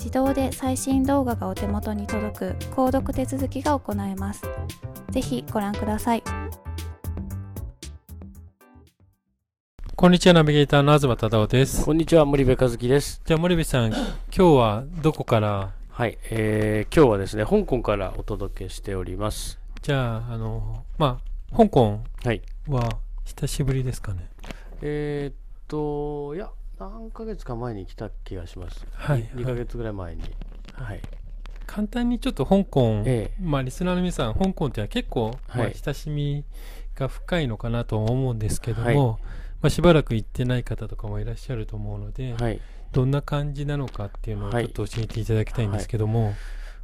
[0.00, 4.42] 自動で最新動画がお手元に届く購読手続きが行えます。
[5.10, 6.22] ぜひご覧ください。
[9.94, 11.84] こんにちは、ナビゲーターの東忠夫です。
[11.84, 13.20] こんにちは、森部和樹です。
[13.26, 15.74] じゃあ、森部さん、 今日はどこから？
[15.90, 19.60] はい、えー、今日はですね、香港からお届けしております。
[19.82, 21.20] じゃあ、あの、ま
[21.52, 22.00] あ、香港
[22.68, 22.88] は
[23.26, 24.30] 久しぶりですかね？
[24.44, 25.34] はい、えー、っ
[25.68, 26.48] と、いや、
[26.80, 28.86] 何ヶ月か前に来た気がします。
[28.94, 29.24] はい。
[29.34, 30.22] 2, 2ヶ月ぐらい前に。
[30.72, 31.00] はい。
[31.66, 36.42] 簡単にちょっと香港、ええ、まあリスナーの皆さん、香港っては結構、まあ、親しみ
[36.96, 39.16] が深いのかなと思うんですけども、はい、ま
[39.64, 42.60] あ、しばらく行ってない方とかもいらっしゃると思うので、はい、
[42.92, 46.24] どんな感じなのかっていうのをちょっと教えていただきたいんですけども。
[46.26, 46.34] はい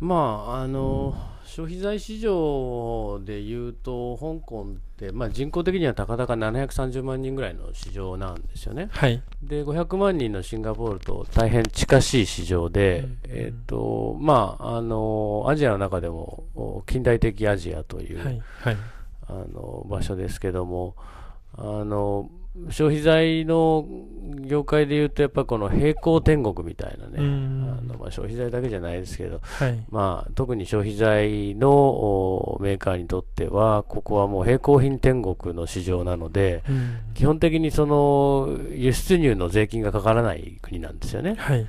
[0.00, 0.16] ま
[0.48, 4.66] ああの、うん、消費財市場でいうと、香港っ
[4.96, 8.88] て、まあ、人口的にはたかだか730万人ぐらいの市場なんですよね。
[8.92, 18.42] はい、で500万人のシンガポールと大変近しい市場で、うん、えーとまあ、あのアジアの中でも近代的アジアという、はい。
[18.62, 18.76] はい、
[19.28, 20.96] あの場所ですけども、
[21.56, 22.30] あの
[22.70, 23.86] 消費財の
[24.46, 36.64] 業界でいうと、やっぱこの平行天国みたいなね、あのまあ、消費財だけじゃないですけど、はい、まあ、特に消費財のメーカーにとっては、ここはもう並行品天国の市場なので、
[37.14, 41.36] 基本的にその輸出入の税金がかからない国なんですよね。
[41.38, 41.66] はい。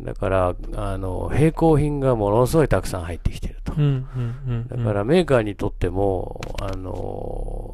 [0.00, 3.72] だから、あの、並行品がものすごいたくさん入ってきてると。
[3.72, 7.71] だからメーカーにとっても、あの、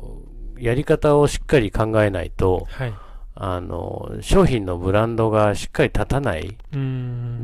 [0.61, 2.95] やり方をしっかり考えないと、はい、
[3.35, 6.57] あの商品のブランドがしっかり立たない、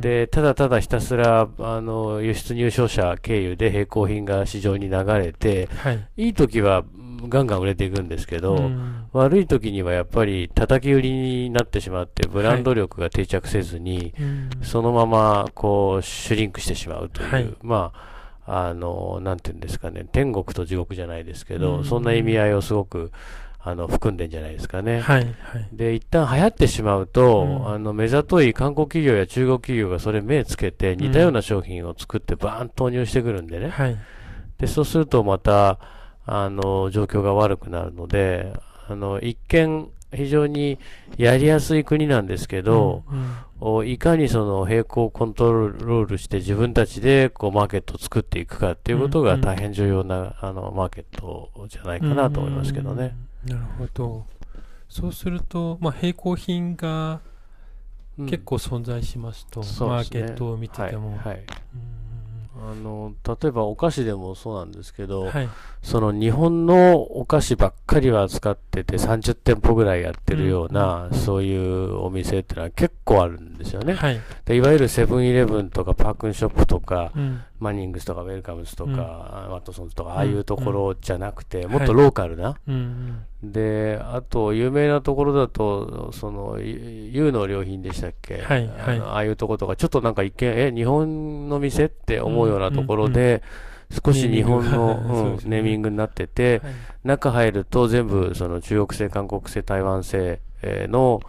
[0.00, 6.84] でただただひたすらあの輸出入商社経由で並行品が市場に流れて、はい、いい時は
[7.28, 8.70] ガンガン売れていくんですけど、
[9.12, 18.13] 悪い時にはやっぱり叩き売りになってしまって、ブランド力が定着せずに、はい、そのままこうシュリンクしてしまうという、はい、まあ
[18.46, 23.10] あの、なんていうんですかね、天国と地獄じゃないですけど、そんな意味合いをすごく、
[23.66, 25.00] あの、含んでんじゃないですかね。
[25.00, 25.20] はい。
[25.20, 25.34] はい、
[25.72, 33.70] で、一旦流行ってしまうと、うん、あの、目ざとい韓国企業や中国企業がそれ目つけて、似たような商品を作ってバーン投入してくるんでね。
[33.70, 33.96] はい。
[34.58, 35.78] で、そうするとまた、
[36.26, 38.52] あの、状況が悪くなるので、
[38.86, 40.78] あの、一見、非常に
[41.16, 43.04] やりやすい国なんですけど、
[43.60, 53.16] うんうん、いかにその並行コントロールして自分たちでこうマーケットを作っていくかっていうことが大変重要な、うんうん、あのマーケットじゃないかなと思いますけどね。
[53.44, 54.26] なるほど。
[54.88, 57.20] そうすると、まあ、並行品が
[58.16, 61.16] 結構存在しますと、うんすね、マーケットを見てても。
[61.16, 61.44] はい、はい
[62.56, 65.48] あの例えばお菓子でもそうなんですけど、はい、
[65.82, 73.94] その日本のお菓子ばっかりは扱ってて30店舗ぐらいやってるような、うん、そういうお店っていうのは結構あるんですよね。
[73.94, 78.96] はい、でいわゆるセブンイレブンとかパークンショップとか、うん、マニングスとかウェルカムズとか、うん、
[79.52, 82.56] ワットソンズとか、ああいうところじゃなくて、もっとローカルな、
[83.42, 93.42] で、あと、有名なところだと、その、U の良品でしたっけ、はいはい、ああいうところとか、ちょっとなんか一見、え、日本の店って思うようなところで、
[93.90, 96.62] 少し日本の、ネーミングになってて、
[97.02, 101.20] 中入ると全部その中国製、韓国製、台湾製の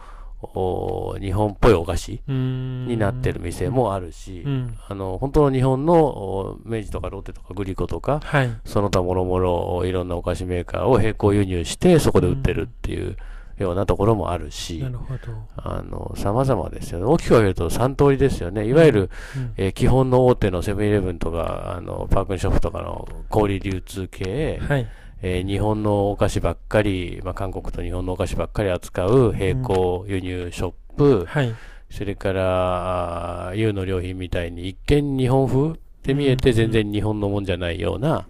[1.20, 13.18] 日本っぽいお菓子になってる店もあるし、うん、あの本当の日本の明治とかロッテとかグリコとか、はい、その他もろもろいろんなお菓子メーカーを並行輸入してそこで売ってるっていう。
[13.58, 15.20] ようなところもあるし、なるほど。
[15.56, 17.06] あの、様々ですよね。
[17.06, 18.68] 大きく分けると3通りですよね。
[18.68, 24.88] いわゆる、うん、えー、基本の大手のセブンイレブンとか、あの、パークンショップとかの小売流通系、はい、
[25.28, 31.56] えー、日本のお菓子ばっかり、まあ、韓国と日本のお菓子ばっかり扱う並行輸入ショップ、うんはい、
[31.90, 38.28] それから、U の良品みたいに一見日本風で見えて全然日本のもんじゃないような、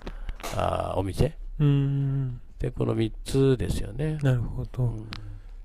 [0.56, 1.38] あお店。
[1.60, 4.18] うんで、この3つですよね。
[4.24, 4.84] なるほど。
[4.86, 5.10] うん、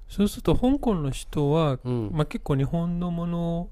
[0.08, 3.68] そうすると、香港の人は、うん、まあ、結構日本のもの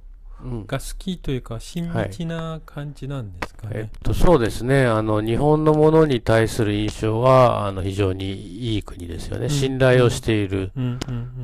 [0.66, 3.74] が好きというか、親日な感じなんですかね。
[3.74, 4.86] はい、えっと、そうですね。
[4.86, 9.48] あの、日本のものに対する印象は、あの、非常にいい国ですよね。
[9.48, 10.72] 信頼をしている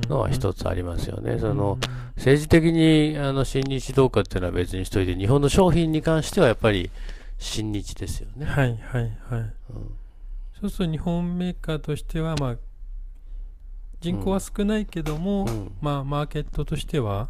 [0.08, 1.38] のは一つありますよね。
[1.38, 1.78] その、
[2.16, 6.90] 政治的に、あの、親日どうかっていうのは別にしといて、日本の商品に関してはやっぱり
[7.38, 8.46] 親日ですよね。
[8.46, 9.40] はい、はい、はい。
[9.40, 9.50] うん
[10.64, 12.56] そうすると日本メーカーとしては、まあ、
[14.00, 17.28] 人口は少ないけども、うん、まあ、マーケットとしては、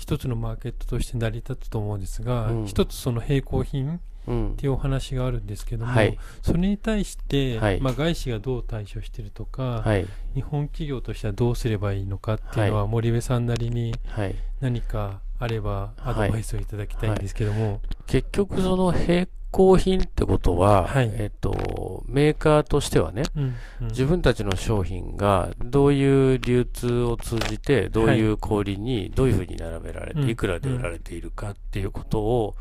[0.00, 13.94] 一つのマーケットとして成り立つと思うんですが、うん、一つその並行品っていうお話があるんですけども、はい、それに対して、はい、まあ、外資がどう対処しているとか、はい、日本企業としてはどうすればいいのかっていうのは、森部さんなりに
[14.60, 32.54] 何かあればアドバイスをいただきたいんですけども、結局その並行品ってことは、はい、えっと、メーカーとしてはね、うんうん、自分たちの商品がどういう流通を通じて、どういう小売にどういうふうに並べられて、はい、いくらで売られているかっていうことを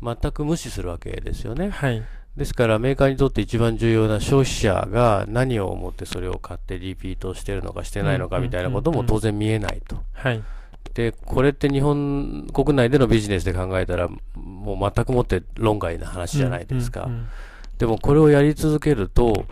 [0.00, 1.70] 全く無視するわけですよね。
[1.70, 2.04] はい、
[2.36, 10.02] ですからメーカーにとって一番重要な消費者が何を思ってそれを買ってリピートしてるのかしてないのかみたいなことも当然見えないと。
[10.12, 10.42] はい。
[10.94, 14.08] で、これって日本国内でのビジネスで考えたら、
[14.74, 17.08] もう全くもって論外な話じゃないですか。
[17.78, 19.46] でもこれをやり続けると、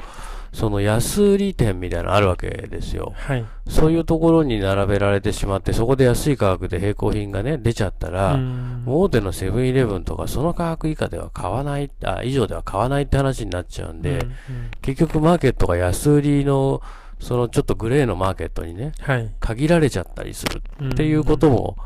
[0.52, 3.12] その安売り店みたいなのあるわけですよ。
[3.14, 3.44] はい。
[3.68, 8.38] そういうところに並べられてしまって、そこで安い価格で並行品がね、出ちゃったら、
[8.86, 14.32] 大手のセブンイレブンとかその価格以下では買わない、あ、以上では買わないって話になっちゃうんで、うんうん、
[14.80, 16.80] 結局マーケットが安売りの
[17.20, 21.76] そのちょっとグレーのマーケットにね、はい、限られちゃったりするっていうことも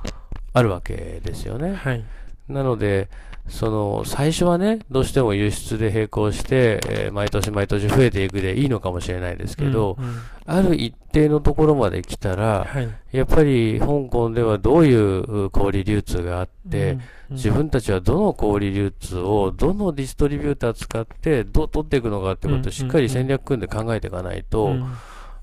[0.53, 1.75] あるわけですよね。
[1.75, 2.05] はい、
[2.51, 3.09] なので、
[3.49, 17.01] その、最初はね、どうしても輸出で並行して、えー、毎年毎年増えていくでいいのかもしれないですけど、うんうん、ある一定のところまで来たら、はい、やっぱり香港ではどういう小売流通があって、うん
[17.31, 24.93] うん、自分たちはどの小売流通をどのディストリビューター使ってどう取っていくのかってことをしっかり戦略組んで考えていかないと、うんうん。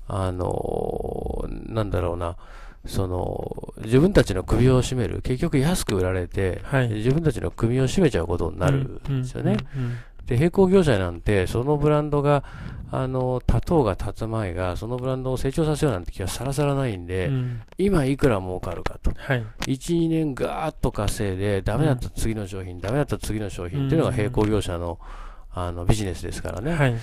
[0.08, 2.36] あの、なんだろうな、
[2.86, 5.20] その、自分たちの首を絞める。
[5.22, 9.56] 結局安く売られて、はい、自分たちの首を絞めちゃうことになるんですよね。
[10.26, 12.44] で、並行業者なんて、そのブランドが、
[12.90, 19.12] あの、立とうが立つ前が、そのブランドを成長させようなんて気はさらさらないんで、うん、今いくら儲かるかと。
[19.16, 24.98] はい、1、2年ガーッと稼いで、ダメだった次の商品、うん、ダメだった次の商品っていうのが並行業者の、
[25.66, 26.72] あのビジネスですからね。
[26.72, 26.96] はい、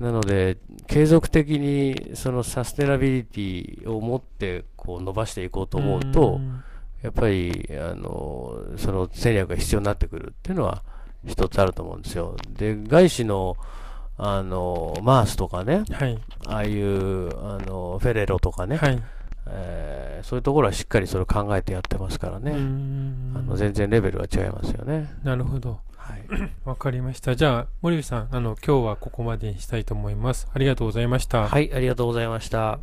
[0.00, 6.40] なので、継続的にそのサステナビリティを持ってこう伸ばしていこうと思うと、
[7.02, 10.82] やっぱり、あの、その戦略が必要になってくるっていうのは
[11.26, 12.36] 一つあると思うんですよ。
[12.48, 13.56] で、外資の、
[14.16, 19.02] あの、マースとかね、はい、ああいう、あの、フェレロとかね、はい、
[19.48, 25.12] えー、そういうところはしっかりそれを考えてやってますからね、あの全然レベルは違いますよね。
[25.22, 25.80] なるほど。
[26.04, 26.24] はい。
[26.64, 27.34] わかりました。
[27.34, 30.48] じゃあ、森部さん、あの、今日はここまでにしたいと思います。
[30.52, 31.48] ありがとうございました。
[31.48, 32.78] はい、ありがとうございました。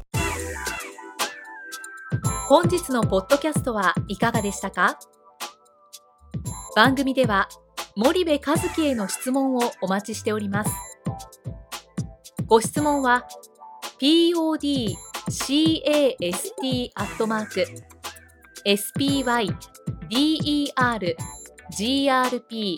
[2.47, 4.97] 本日のポッドキャストはいかがでしたか？
[6.75, 7.47] 番組では、
[7.95, 10.71] 森部和樹への質問をお待ちしております。
[12.47, 13.27] ご質問は、
[13.99, 14.91] podcast
[16.95, 17.65] アットマーク
[18.65, 19.55] spyder
[21.71, 22.77] grp